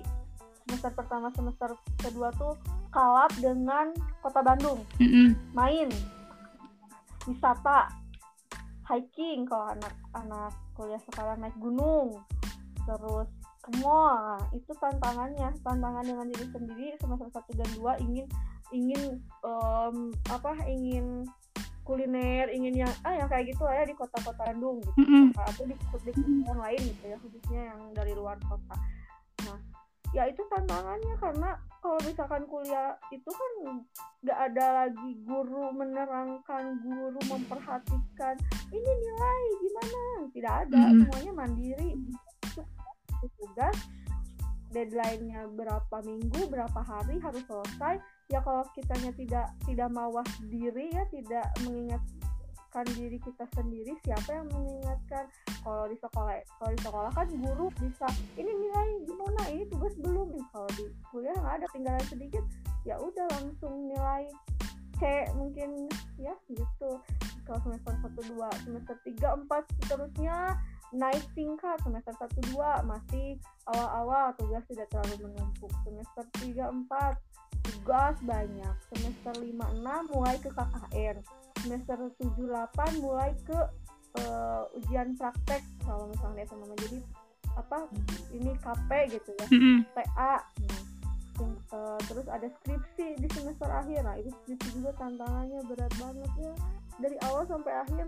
semester 0.66 0.92
pertama 0.96 1.28
semester 1.36 1.70
kedua 2.00 2.32
tuh 2.40 2.56
kalap 2.90 3.32
dengan 3.38 3.92
kota 4.24 4.40
Bandung 4.40 4.80
mm 4.98 5.08
-hmm. 5.08 5.28
main 5.52 5.90
wisata 7.28 7.92
hiking 8.90 9.46
kalau 9.46 9.70
anak-anak 9.76 10.54
kuliah 10.74 11.02
sekarang 11.12 11.38
naik 11.44 11.54
gunung 11.60 12.18
terus 12.88 13.30
mall 13.84 14.40
itu 14.56 14.72
tantangannya. 14.80 15.50
Tantangan 15.62 16.04
dengan 16.06 16.26
diri 16.32 16.46
sendiri 16.50 16.88
semester 16.98 17.30
satu 17.30 17.52
dan 17.54 17.70
dua 17.76 17.94
ingin 18.00 18.26
ingin 18.72 19.20
um, 19.44 20.14
apa 20.30 20.56
ingin 20.70 21.26
kuliner 21.90 22.46
ingin 22.54 22.86
yang 22.86 22.94
ah 23.02 23.18
yang 23.18 23.26
kayak 23.26 23.50
gitu 23.50 23.66
ya 23.66 23.82
di 23.82 23.98
kota-kota 23.98 24.46
Bandung 24.46 24.78
gitu. 24.78 24.94
Mm 25.02 25.08
-hmm. 25.10 25.26
atau 25.42 25.64
di 25.66 25.76
di 26.14 26.46
yang 26.46 26.62
lain 26.62 26.82
gitu 26.86 27.04
ya 27.10 27.18
khususnya 27.18 27.62
yang 27.74 27.80
dari 27.98 28.14
luar 28.14 28.38
kota. 28.46 28.78
Nah 29.50 29.58
ya 30.14 30.26
itu 30.30 30.42
tantangannya 30.50 31.18
karena 31.22 31.54
kalau 31.82 31.98
misalkan 32.02 32.44
kuliah 32.50 32.98
itu 33.14 33.30
kan 33.30 33.52
nggak 34.26 34.40
ada 34.54 34.66
lagi 34.86 35.10
guru 35.26 35.74
menerangkan 35.74 36.78
guru 36.86 37.22
memperhatikan. 37.26 38.36
Ini 38.70 38.92
nilai 39.02 39.42
gimana 39.58 40.02
tidak 40.30 40.54
ada. 40.66 40.78
Mm 40.78 40.86
-hmm. 40.94 41.00
semuanya 41.10 41.34
mandiri 41.34 41.90
tugas. 43.36 43.76
Deadline-nya 44.70 45.50
berapa 45.58 45.98
minggu 46.06 46.46
berapa 46.46 46.78
hari 46.86 47.18
harus 47.20 47.42
selesai. 47.50 47.98
Ya 48.30 48.40
kalau 48.46 48.62
kitanya 48.78 49.10
tidak 49.18 49.50
tidak 49.66 49.90
mawas 49.90 50.30
diri 50.46 50.94
ya 50.94 51.02
tidak 51.10 51.50
mengingatkan 51.66 52.86
diri 52.94 53.18
kita 53.18 53.50
sendiri 53.58 53.98
siapa 54.06 54.30
yang 54.30 54.46
mengingatkan? 54.54 55.26
Kalau 55.66 55.90
di 55.90 55.98
sekolah 55.98 56.38
kalau 56.62 56.72
di 56.78 56.82
sekolah 56.86 57.12
kan 57.18 57.28
guru 57.34 57.74
bisa 57.82 58.06
ini 58.38 58.54
nilai 58.54 58.90
gimana? 59.10 59.42
Ini 59.50 59.66
tugas 59.74 59.98
belum. 59.98 60.38
Kalau 60.54 60.70
di 60.78 60.86
kuliah 61.10 61.34
nggak 61.34 61.56
ada 61.66 61.68
tinggalan 61.74 62.06
sedikit 62.06 62.46
ya 62.86 63.02
udah 63.02 63.26
langsung 63.42 63.90
nilai 63.90 64.30
C 65.02 65.26
mungkin 65.34 65.90
ya 66.22 66.38
gitu. 66.46 67.02
Kalau 67.48 67.60
semester 67.66 67.98
satu 68.06 68.22
dua 68.30 68.54
semester 68.62 68.94
tiga 69.02 69.34
empat 69.34 69.66
seterusnya 69.82 70.54
naik 70.90 71.22
tingkat 71.38 71.78
semester 71.86 72.14
1 72.18 72.54
2 72.54 72.90
masih 72.90 73.38
awal-awal 73.70 74.34
tugas 74.38 74.66
tidak 74.70 74.90
terlalu 74.90 75.30
menumpuk. 75.30 75.72
Semester 75.86 76.24
3 76.42 76.70
4 76.90 77.18
tugas 77.66 78.16
banyak. 78.26 78.76
Semester 78.94 79.34
5 79.38 79.46
6 79.46 80.14
mulai 80.14 80.36
ke 80.42 80.50
KKN 80.50 81.18
semester 81.64 81.98
7 82.18 82.48
8 82.48 83.04
mulai 83.04 83.36
ke 83.44 83.60
uh, 84.24 84.64
ujian 84.80 85.14
praktek 85.20 85.62
kalau 85.84 86.08
misalnya 86.08 86.48
sama 86.48 86.72
jadi 86.88 87.00
apa 87.58 87.92
ini 88.32 88.56
KP 88.64 88.90
gitu 89.20 89.32
ya. 89.36 89.48
PA 89.92 90.40
nah, 90.40 90.84
uh, 91.76 92.00
terus 92.08 92.26
ada 92.32 92.48
skripsi 92.62 93.20
di 93.20 93.28
semester 93.36 93.68
akhir. 93.68 94.06
Nah 94.08 94.16
itu 94.16 94.32
skripsi 94.44 94.80
juga 94.80 94.96
tantangannya 94.96 95.60
berat 95.68 95.92
banget 96.00 96.32
ya. 96.40 96.54
Dari 97.00 97.18
awal 97.28 97.44
sampai 97.48 97.74
akhir 97.84 98.06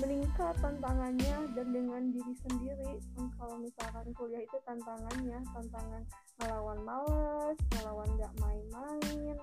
meningkat 0.00 0.54
tantangannya 0.60 1.36
dan 1.56 1.66
dengan 1.72 2.02
diri 2.12 2.34
sendiri 2.44 2.92
kalau 3.40 3.56
misalkan 3.60 4.06
kuliah 4.12 4.42
itu 4.44 4.58
tantangannya 4.68 5.38
tantangan 5.56 6.02
melawan 6.42 6.78
males 6.84 7.58
melawan 7.80 8.08
nggak 8.20 8.32
main-main 8.40 9.36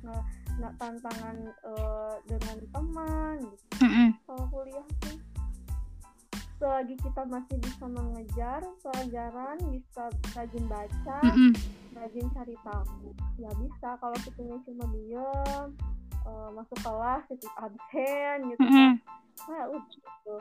nah, 0.00 0.22
nah 0.56 0.72
tantangan 0.80 1.36
uh, 1.64 2.16
dengan 2.24 2.58
teman 2.72 3.36
gitu 3.44 3.84
mm 3.84 3.90
-hmm. 3.90 4.08
kalau 4.24 4.44
kuliah 4.48 4.86
sih 5.04 5.16
selagi 6.56 6.96
kita 6.96 7.22
masih 7.28 7.56
bisa 7.60 7.84
mengejar 7.84 8.60
pelajaran 8.80 9.58
bisa 9.68 10.04
rajin 10.32 10.64
baca 10.64 11.18
mm 11.20 11.32
-hmm. 11.32 11.50
rajin 12.00 12.26
cari 12.32 12.56
tahu 12.64 13.12
ya 13.36 13.50
bisa 13.60 13.88
kalau 14.00 14.16
kita 14.24 14.40
cuma 14.64 14.84
diem 14.94 15.68
uh, 16.24 16.48
masuk 16.52 16.78
kelas 16.80 17.22
jadi 17.30 17.48
absen 17.60 18.36
gitu 18.52 18.60
mm 18.64 18.70
-hmm. 18.72 18.90
nah 19.48 19.62
udah 19.70 19.88
gitu 19.88 20.34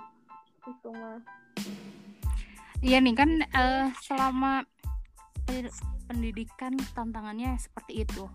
itu 0.63 0.89
mah 0.91 1.19
iya 2.83 2.97
nih 3.03 3.15
kan 3.15 3.29
uh, 3.51 3.87
selama 4.03 4.63
pendidikan 6.07 6.75
tantangannya 6.95 7.55
seperti 7.59 8.07
itu 8.07 8.27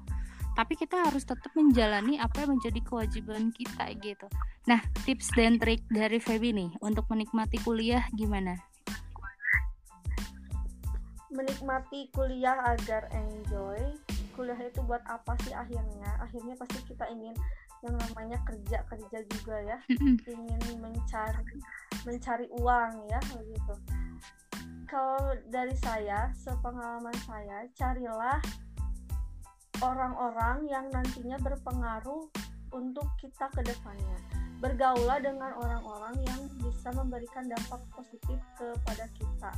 tapi 0.59 0.75
kita 0.75 1.07
harus 1.07 1.23
tetap 1.23 1.55
menjalani 1.55 2.19
apa 2.19 2.43
yang 2.43 2.59
menjadi 2.59 2.83
kewajiban 2.83 3.55
kita 3.55 3.95
gitu. 4.03 4.27
Nah, 4.67 4.83
tips 5.07 5.31
dan 5.39 5.55
trik 5.55 5.87
dari 5.87 6.19
Feby 6.19 6.51
nih 6.51 6.75
untuk 6.83 7.07
menikmati 7.07 7.63
kuliah 7.63 8.03
gimana? 8.19 8.59
Menikmati 11.31 12.11
kuliah 12.11 12.59
agar 12.75 13.07
enjoy. 13.15 13.79
Kuliah 14.39 14.71
itu 14.71 14.79
buat 14.87 15.03
apa 15.11 15.35
sih 15.43 15.51
akhirnya? 15.51 16.15
Akhirnya 16.23 16.55
pasti 16.55 16.79
kita 16.87 17.11
ingin 17.11 17.35
yang 17.83 17.95
namanya 17.99 18.39
kerja 18.47 18.87
kerja 18.87 19.19
juga 19.35 19.57
ya, 19.67 19.79
ingin 20.31 20.79
mencari 20.79 21.59
mencari 22.07 22.47
uang 22.55 22.93
ya 23.11 23.19
begitu. 23.35 23.75
Kalau 24.87 25.35
dari 25.51 25.75
saya, 25.83 26.31
sepengalaman 26.39 27.19
saya, 27.27 27.67
carilah 27.75 28.39
orang-orang 29.83 30.71
yang 30.71 30.87
nantinya 30.95 31.37
berpengaruh 31.43 32.31
untuk 32.73 33.11
kita 33.19 33.51
ke 33.53 33.67
depannya. 33.67 34.19
Bergaulah 34.59 35.19
dengan 35.23 35.55
orang-orang 35.55 36.19
yang 36.25 36.41
bisa 36.63 36.95
memberikan 36.95 37.47
dampak 37.47 37.79
positif 37.95 38.39
kepada 38.59 39.07
kita. 39.19 39.51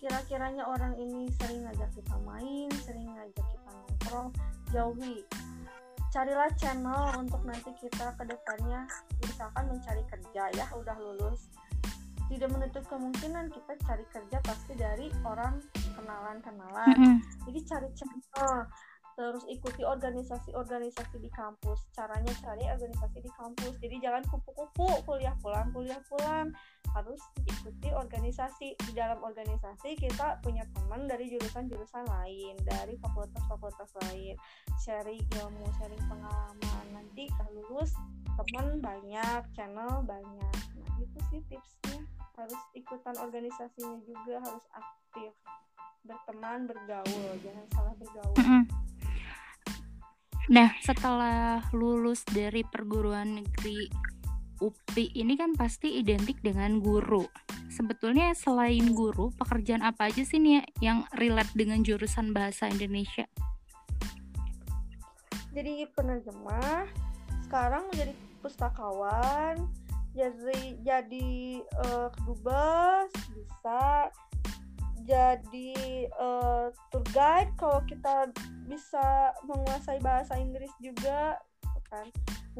Kira-kiranya 0.00 0.64
orang 0.64 0.96
ini 0.96 1.28
sering 1.36 1.60
ngajak 1.68 1.92
kita 1.92 2.16
main, 2.24 2.72
sering 2.88 3.04
ngajak 3.04 3.44
kita 3.44 3.68
nongkrong, 3.68 4.28
jauhi. 4.72 5.20
Carilah 6.08 6.48
channel 6.56 7.20
untuk 7.20 7.44
nanti 7.44 7.68
kita 7.76 8.16
ke 8.16 8.24
depannya 8.24 8.88
misalkan 9.20 9.68
mencari 9.68 10.00
kerja 10.08 10.42
ya, 10.56 10.66
udah 10.72 10.96
lulus. 10.96 11.52
Tidak 12.32 12.48
menutup 12.48 12.82
kemungkinan 12.88 13.52
kita 13.52 13.76
cari 13.84 14.04
kerja 14.08 14.38
pasti 14.40 14.72
dari 14.72 15.12
orang 15.20 15.60
kenalan-kenalan. 15.76 16.96
Mm 16.96 17.04
-hmm. 17.04 17.16
Jadi 17.44 17.60
cari 17.68 17.88
channel 17.92 18.64
terus 19.20 19.44
ikuti 19.52 19.84
organisasi-organisasi 19.84 21.20
di 21.20 21.28
kampus 21.28 21.84
caranya 21.92 22.32
cari 22.40 22.64
organisasi 22.64 23.20
di 23.20 23.30
kampus 23.36 23.76
jadi 23.76 23.96
jangan 24.00 24.24
kupu-kupu 24.32 24.88
kuliah 25.04 25.36
pulang 25.44 25.68
kuliah 25.76 26.00
pulang 26.08 26.48
harus 26.96 27.20
ikuti 27.46 27.88
organisasi. 27.92 28.74
Di 28.78 28.92
dalam 28.92 29.20
organisasi 29.22 29.98
kita 29.98 30.40
punya 30.42 30.66
teman 30.74 31.06
dari 31.06 31.30
jurusan-jurusan 31.30 32.04
lain 32.08 32.54
dari 32.66 32.94
fakultas-fakultas 32.98 33.90
lain. 34.08 34.34
Sharing 34.82 35.22
ilmu 35.40 35.66
sharing 35.78 36.04
pengalaman. 36.06 36.84
Nanti 36.94 37.30
kalau 37.36 37.52
lulus 37.68 37.92
teman 38.34 38.80
banyak 38.80 39.42
channel 39.54 40.02
banyak. 40.06 40.56
Nah 40.80 40.96
itu 40.98 41.18
sih 41.30 41.42
tipsnya. 41.48 42.00
Harus 42.38 42.60
ikutan 42.72 43.16
organisasinya 43.20 44.00
juga 44.06 44.40
harus 44.40 44.64
aktif. 44.72 45.32
Berteman 46.02 46.64
bergaul. 46.64 47.36
Jangan 47.44 47.66
salah 47.74 47.94
bergaul. 47.98 48.36
Mm 48.40 48.46
-hmm 48.46 48.90
Nah, 50.50 50.74
setelah 50.82 51.62
lulus 51.70 52.26
dari 52.26 52.66
perguruan 52.66 53.38
negeri 53.38 53.86
UPI 54.60 55.16
ini 55.16 55.34
kan 55.34 55.56
pasti 55.56 55.98
identik 55.98 56.38
dengan 56.44 56.78
guru. 56.78 57.24
Sebetulnya 57.72 58.36
selain 58.36 58.92
guru, 58.92 59.32
pekerjaan 59.34 59.80
apa 59.80 60.12
aja 60.12 60.22
sih 60.22 60.36
nih 60.36 60.62
yang 60.84 61.08
relate 61.16 61.50
dengan 61.56 61.80
jurusan 61.80 62.36
bahasa 62.36 62.68
Indonesia? 62.68 63.24
Jadi 65.50 65.88
penerjemah, 65.96 66.86
sekarang 67.48 67.88
menjadi 67.90 68.14
pustakawan, 68.44 69.66
jadi 70.14 70.78
jadi 70.82 71.30
uh, 71.86 72.08
kedubes 72.14 73.10
bisa 73.34 74.10
jadi 75.06 75.74
uh, 76.18 76.70
tour 76.92 77.04
guide 77.10 77.50
kalau 77.58 77.82
kita 77.88 78.30
bisa 78.70 79.34
menguasai 79.48 79.98
bahasa 79.98 80.38
Inggris 80.38 80.70
juga 80.78 81.38
kan 81.90 82.06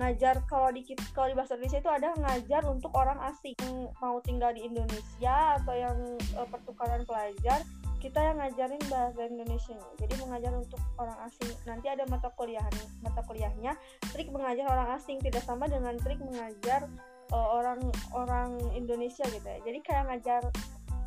ngajar 0.00 0.40
kalau 0.48 0.72
di 0.72 0.80
kalau 1.12 1.28
di 1.28 1.36
bahasa 1.36 1.60
Indonesia 1.60 1.84
itu 1.84 1.92
ada 1.92 2.08
ngajar 2.16 2.62
untuk 2.64 2.90
orang 2.96 3.20
asing. 3.28 3.52
Yang 3.60 3.92
mau 4.00 4.16
tinggal 4.24 4.50
di 4.56 4.64
Indonesia 4.64 5.60
atau 5.60 5.74
yang 5.76 5.98
uh, 6.40 6.48
pertukaran 6.48 7.04
pelajar 7.04 7.60
kita 8.00 8.16
yang 8.16 8.40
ngajarin 8.40 8.80
bahasa 8.88 9.20
Indonesia. 9.28 9.76
Jadi 10.00 10.14
mengajar 10.24 10.52
untuk 10.56 10.80
orang 10.96 11.18
asing. 11.28 11.52
Nanti 11.68 11.86
ada 11.92 12.08
mata 12.08 12.32
kuliah 12.32 12.64
mata 13.04 13.20
kuliahnya 13.28 13.76
trik 14.16 14.32
mengajar 14.32 14.64
orang 14.72 14.96
asing. 14.96 15.20
Tidak 15.20 15.44
sama 15.44 15.68
dengan 15.68 16.00
trik 16.00 16.18
mengajar 16.24 16.88
uh, 17.36 17.48
orang 17.60 17.84
orang 18.16 18.56
Indonesia 18.72 19.28
gitu 19.28 19.44
ya. 19.44 19.60
Jadi 19.68 19.78
kayak 19.84 20.08
ngajar 20.08 20.42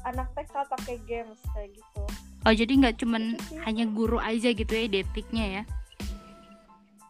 anak 0.06 0.30
TK 0.38 0.54
pakai 0.70 0.96
games 1.10 1.42
kayak 1.58 1.74
gitu. 1.74 2.02
Oh 2.44 2.54
jadi 2.54 2.72
nggak 2.76 2.96
cuman 3.02 3.40
gitu 3.40 3.58
hanya 3.64 3.86
guru 3.88 4.20
aja 4.20 4.52
gitu 4.52 4.74
ya 4.76 4.86
detiknya 4.92 5.46
ya 5.48 5.64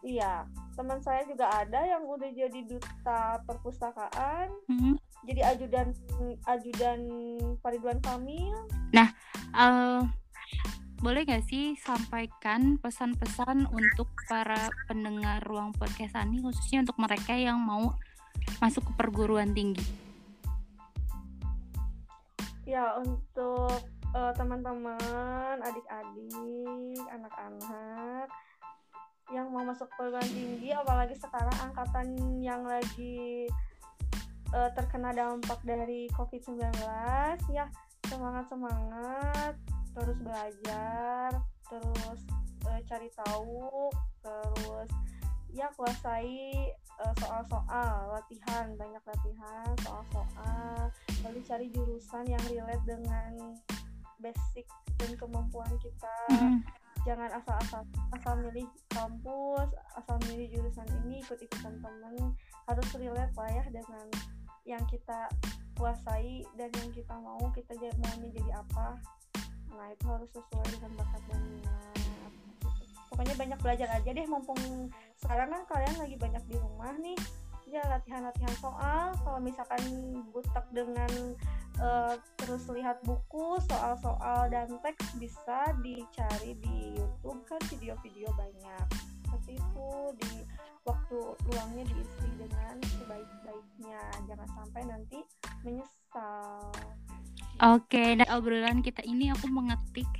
iya 0.04 0.44
teman 0.76 1.00
saya 1.00 1.24
juga 1.24 1.48
ada 1.48 1.80
yang 1.80 2.04
udah 2.04 2.28
jadi 2.28 2.60
duta 2.68 3.40
perpustakaan 3.48 4.52
mm-hmm. 4.68 4.94
jadi 5.24 5.56
ajudan 5.56 5.96
ajudan 6.46 7.00
Ridwan 7.64 7.98
Kamil 8.04 8.54
nah 8.92 9.08
uh, 9.56 10.04
boleh 11.00 11.24
gak 11.24 11.44
sih 11.48 11.76
sampaikan 11.80 12.76
pesan-pesan 12.80 13.68
untuk 13.72 14.08
para 14.28 14.68
pendengar 14.86 15.40
ruang 15.44 15.72
podcast 15.74 16.20
ini 16.20 16.44
khususnya 16.44 16.84
untuk 16.84 17.00
mereka 17.00 17.32
yang 17.34 17.60
mau 17.60 17.96
masuk 18.60 18.84
ke 18.84 18.92
perguruan 19.00 19.56
tinggi 19.56 19.84
ya 22.64 22.96
untuk 23.00 23.80
uh, 24.16 24.32
teman-teman 24.36 25.60
adik-adik 25.60 27.04
anak-anak 27.12 28.28
yang 29.32 29.48
mau 29.48 29.64
masuk 29.64 29.88
perguruan 29.96 30.26
tinggi 30.28 30.74
apalagi 30.74 31.16
sekarang 31.16 31.56
angkatan 31.64 32.06
yang 32.44 32.60
lagi 32.66 33.48
uh, 34.52 34.68
terkena 34.76 35.16
dampak 35.16 35.60
dari 35.64 36.10
COVID-19 36.12 36.60
ya 37.48 37.64
semangat 38.04 38.44
semangat 38.52 39.54
terus 39.96 40.18
belajar 40.20 41.30
terus 41.72 42.20
uh, 42.68 42.80
cari 42.84 43.08
tahu 43.16 43.88
terus 44.20 44.90
ya 45.54 45.70
kuasai 45.78 46.74
soal-soal 47.18 48.14
latihan 48.14 48.70
banyak 48.74 49.02
latihan 49.02 49.70
soal-soal 49.82 50.90
lalu 51.26 51.40
cari 51.46 51.66
jurusan 51.70 52.26
yang 52.26 52.42
relate 52.50 52.84
dengan 52.86 53.54
basic 54.22 54.66
dan 54.98 55.10
kemampuan 55.18 55.70
kita 55.82 56.16
mm. 56.30 56.83
Jangan 57.04 57.28
asal-asal 57.36 57.84
asal 58.16 58.34
milih 58.40 58.64
kampus 58.88 59.68
asal 60.00 60.16
milih 60.28 60.48
jurusan 60.48 60.88
ini 61.04 61.20
ikut-ikutan 61.20 61.76
temen. 61.80 62.32
Harus 62.64 62.88
relate 62.96 63.34
lah 63.36 63.50
ya 63.52 63.64
dengan 63.68 64.06
yang 64.64 64.80
kita 64.88 65.28
kuasai 65.76 66.48
dan 66.56 66.72
yang 66.72 66.90
kita 66.96 67.14
mau 67.20 67.40
kita 67.52 67.76
maunya 67.76 68.28
jadi 68.32 68.52
apa. 68.56 68.96
Nah 69.76 69.86
itu 69.92 70.04
harus 70.08 70.30
sesuai 70.32 70.68
dengan 70.80 70.92
bakat 70.96 71.22
dan 71.28 71.40
minat. 71.44 71.98
Pokoknya 73.12 73.34
banyak 73.36 73.58
belajar 73.60 73.88
aja 73.94 74.10
deh 74.10 74.26
mumpung 74.26 74.90
sekarang 75.20 75.52
kan 75.52 75.62
kalian 75.70 75.96
lagi 76.00 76.16
banyak 76.16 76.44
di 76.48 76.56
rumah 76.56 76.92
nih. 76.98 77.18
Aja 77.74 77.90
latihan-latihan 77.98 78.54
soal. 78.62 79.18
Kalau 79.18 79.40
misalkan 79.42 79.82
butak 80.30 80.62
dengan 80.70 81.10
uh, 81.80 82.14
terus 82.38 82.66
lihat 82.70 83.00
buku 83.02 83.58
soal-soal 83.66 84.50
dan 84.50 84.68
teks 84.82 85.14
bisa 85.18 85.72
dicari 85.80 86.58
di 86.60 86.98
YouTube 86.98 87.40
kan 87.46 87.60
video-video 87.70 88.28
banyak. 88.34 88.86
Seperti 89.24 89.58
itu 89.58 89.90
di 90.22 90.34
waktu 90.86 91.18
luangnya 91.50 91.84
diisi 91.90 92.28
dengan 92.38 92.74
sebaik-baiknya. 93.00 94.02
Jangan 94.30 94.48
sampai 94.54 94.82
nanti 94.86 95.18
menyesal. 95.66 96.70
Oke, 97.62 98.18
dan 98.18 98.28
obrolan 98.34 98.82
kita 98.82 99.02
ini 99.06 99.30
aku 99.30 99.46
mengetik 99.46 100.10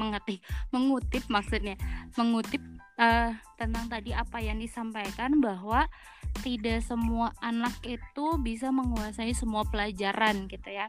mengetik 0.00 0.40
mengutip 0.72 1.20
maksudnya 1.28 1.76
mengutip 2.16 2.62
uh, 2.96 3.36
tentang 3.60 3.86
tadi 3.92 4.16
apa 4.16 4.40
yang 4.40 4.56
disampaikan 4.56 5.36
bahwa 5.38 5.84
tidak 6.40 6.80
semua 6.80 7.36
anak 7.44 7.76
itu 7.84 8.26
bisa 8.40 8.72
menguasai 8.72 9.36
semua 9.36 9.68
pelajaran 9.68 10.48
gitu 10.48 10.72
ya 10.72 10.88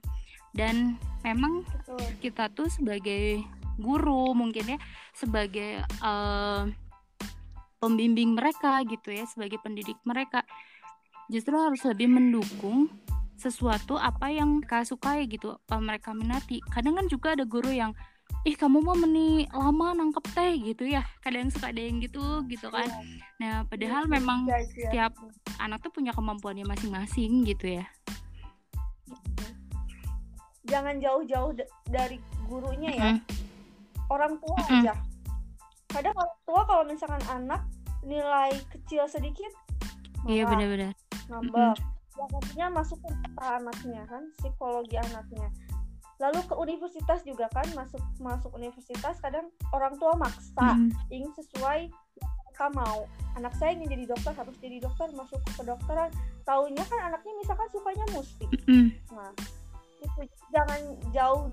dan 0.56 0.96
memang 1.26 1.66
Betul. 1.66 2.04
kita 2.24 2.48
tuh 2.54 2.70
sebagai 2.70 3.44
guru 3.82 4.38
mungkin 4.38 4.78
ya 4.78 4.80
sebagai 5.18 5.82
uh, 6.00 6.70
pembimbing 7.82 8.38
mereka 8.38 8.80
gitu 8.88 9.12
ya 9.12 9.26
sebagai 9.28 9.60
pendidik 9.60 9.98
mereka 10.08 10.46
justru 11.28 11.58
harus 11.58 11.82
lebih 11.84 12.08
mendukung 12.08 12.88
sesuatu 13.36 13.98
apa 13.98 14.30
yang 14.30 14.62
mereka 14.62 14.86
sukai 14.86 15.26
gitu 15.26 15.58
apa 15.68 15.82
mereka 15.82 16.14
minati 16.14 16.62
kadang 16.72 16.96
kan 16.96 17.10
juga 17.10 17.34
ada 17.34 17.44
guru 17.44 17.74
yang 17.74 17.92
ih 18.44 18.56
kamu 18.60 18.84
mau 18.84 18.96
meni 19.00 19.48
lama 19.48 19.96
nangkep 19.96 20.26
teh 20.36 20.54
gitu 20.60 20.84
ya. 20.84 21.04
Kadang 21.24 21.48
suka 21.48 21.72
ada 21.72 21.80
yang 21.80 22.04
gitu 22.04 22.44
gitu 22.52 22.68
kan. 22.68 22.88
Iya. 22.88 23.24
nah 23.40 23.56
padahal 23.68 24.04
iya, 24.08 24.12
memang 24.20 24.40
ya, 24.48 24.60
ya. 24.60 24.68
setiap 24.68 25.12
anak 25.64 25.80
tuh 25.80 25.92
punya 25.96 26.12
kemampuannya 26.12 26.68
masing-masing 26.68 27.48
gitu 27.48 27.80
ya. 27.80 27.86
Jangan 30.68 31.00
jauh-jauh 31.00 31.56
dari 31.88 32.20
gurunya 32.48 32.92
ya. 32.92 33.10
Mm 33.16 33.44
orang 34.12 34.38
tua 34.38 34.58
mm 34.60 34.74
aja. 34.84 34.94
Kadang 35.90 36.16
orang 36.18 36.40
tua 36.46 36.62
kalau 36.70 36.84
misalkan 36.86 37.24
anak 37.32 37.62
nilai 38.04 38.52
kecil 38.70 39.08
sedikit 39.08 39.50
iya 40.28 40.44
benar-benar. 40.44 40.94
Nambah 41.32 41.74
mm-hmm. 41.80 42.20
yang 42.20 42.30
artinya 42.36 42.68
masuk 42.84 43.00
ke 43.00 43.10
anaknya 43.42 44.04
kan 44.06 44.24
psikologi 44.38 45.00
anaknya 45.00 45.48
lalu 46.24 46.40
ke 46.48 46.56
universitas 46.56 47.20
juga 47.28 47.52
kan 47.52 47.68
masuk 47.76 48.00
masuk 48.24 48.56
universitas 48.56 49.20
kadang 49.20 49.52
orang 49.76 49.92
tua 50.00 50.16
maksa 50.16 50.80
mm-hmm. 50.80 51.12
ingin 51.12 51.32
sesuai 51.36 51.92
mereka 52.24 52.66
mau. 52.72 53.10
Anak 53.36 53.58
saya 53.60 53.76
ingin 53.76 53.98
jadi 53.98 54.06
dokter 54.14 54.32
harus 54.32 54.56
jadi 54.62 54.78
dokter 54.80 55.12
masuk 55.18 55.42
ke 55.44 55.52
kedokteran. 55.60 56.14
Tahunya 56.48 56.84
kan 56.88 57.00
anaknya 57.12 57.34
misalkan 57.44 57.68
sukanya 57.76 58.06
musik 58.16 58.48
mm-hmm. 58.48 58.88
nah 59.12 59.32
itu 60.04 60.28
jangan 60.52 60.80
jauh 61.16 61.48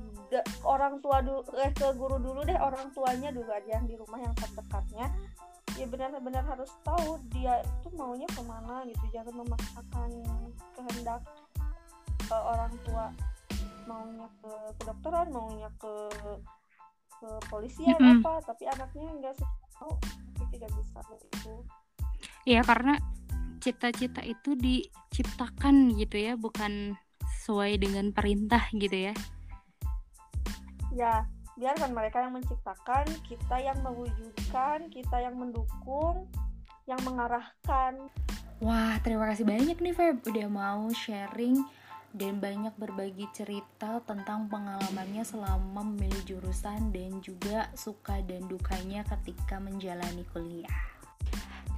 orang 0.66 0.98
tua 0.98 1.22
dulu 1.22 1.46
eh 1.62 1.70
ke 1.70 1.87
guru 1.94 2.18
dulu 2.18 2.42
deh 2.42 2.59
orang 2.59 2.90
tuanya 2.90 3.30
dulu 3.30 3.46
aja 3.46 3.78
yang 3.78 3.87
di 3.87 3.94
rumah 3.98 4.18
yang 4.22 4.35
terdekatnya. 4.38 5.06
Ya 5.78 5.87
benar-benar 5.87 6.44
harus 6.44 6.68
tahu 6.83 7.16
dia 7.30 7.62
itu 7.62 7.88
maunya 7.94 8.26
ke 8.28 8.42
mana 8.42 8.83
gitu 8.90 9.06
jangan 9.14 9.33
memaksakan 9.38 10.11
kehendak 10.74 11.22
uh, 12.28 12.42
orang 12.52 12.74
tua 12.85 13.14
maunya 13.90 14.29
ke 14.38 14.53
kedokteran 14.79 15.29
maunya 15.35 15.68
ke 15.83 15.94
ke 17.18 17.29
polisian 17.50 17.98
mm 17.98 18.07
-hmm. 18.07 18.18
apa 18.22 18.33
tapi 18.46 18.64
anaknya 18.70 19.11
nggak 19.18 19.35
suka 19.35 19.66
itu 20.31 20.44
tidak 20.55 20.70
bisa 20.79 20.98
begitu 21.11 21.55
ya 22.46 22.62
karena 22.62 22.94
cita-cita 23.61 24.24
itu 24.24 24.57
diciptakan 24.57 25.92
gitu 26.00 26.16
ya 26.16 26.33
bukan 26.35 26.96
sesuai 27.40 27.76
dengan 27.83 28.11
perintah 28.11 28.64
gitu 28.72 29.12
ya. 29.12 29.14
Ya 30.94 31.29
biarkan 31.61 31.92
mereka 31.92 32.24
yang 32.24 32.33
menciptakan 32.40 33.05
kita 33.29 33.57
yang 33.61 33.79
mewujudkan 33.85 34.88
kita 34.88 35.16
yang 35.20 35.37
mendukung 35.37 36.24
yang 36.88 37.00
mengarahkan. 37.05 38.09
Wah 38.64 38.96
terima 39.05 39.29
kasih 39.29 39.44
banyak 39.44 39.76
nih 39.76 39.94
Feb 39.96 40.24
udah 40.24 40.48
mau 40.48 40.88
sharing 40.92 41.61
dan 42.11 42.42
banyak 42.42 42.75
berbagi 42.75 43.31
cerita 43.31 44.03
tentang 44.03 44.51
pengalamannya 44.51 45.23
selama 45.23 45.87
memilih 45.87 46.23
jurusan 46.27 46.90
dan 46.90 47.23
juga 47.23 47.70
suka 47.79 48.18
dan 48.27 48.46
dukanya 48.51 49.07
ketika 49.07 49.62
menjalani 49.62 50.27
kuliah. 50.35 50.75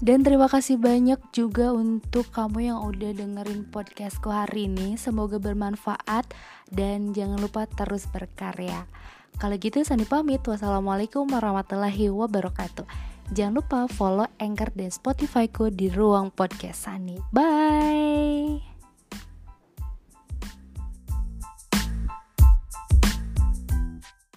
Dan 0.03 0.27
terima 0.27 0.51
kasih 0.51 0.83
banyak 0.83 1.23
juga 1.31 1.71
untuk 1.71 2.27
kamu 2.35 2.75
yang 2.75 2.83
udah 2.83 3.15
dengerin 3.15 3.71
podcastku 3.71 4.35
hari 4.35 4.67
ini. 4.67 4.99
Semoga 4.99 5.39
bermanfaat 5.39 6.27
dan 6.75 7.15
jangan 7.15 7.39
lupa 7.39 7.71
terus 7.71 8.11
berkarya. 8.11 8.91
Kalau 9.39 9.55
gitu 9.55 9.87
Sani 9.87 10.03
pamit. 10.03 10.43
Wassalamualaikum 10.43 11.31
warahmatullahi 11.31 12.11
wabarakatuh. 12.11 12.85
Jangan 13.31 13.55
lupa 13.63 13.87
follow 13.87 14.27
Anchor 14.43 14.75
dan 14.75 14.91
Spotify 14.91 15.47
ku 15.47 15.71
di 15.71 15.87
ruang 15.87 16.35
podcast 16.35 16.91
Sani. 16.91 17.23
Bye. 17.31 18.72